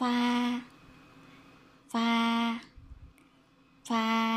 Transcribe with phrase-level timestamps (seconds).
[0.00, 0.16] ฟ้า
[1.92, 2.10] ฟ้า
[3.88, 4.27] ฟ้า